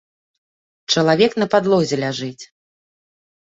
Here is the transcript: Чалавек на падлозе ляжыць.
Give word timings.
Чалавек 0.93 1.31
на 1.41 1.49
падлозе 1.53 1.95
ляжыць. 2.03 2.43